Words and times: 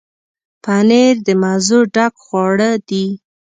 پنېر 0.63 1.15
د 1.25 1.27
مزو 1.41 1.79
ډک 1.93 2.13
خواړه 2.25 2.69
دي. 2.87 3.05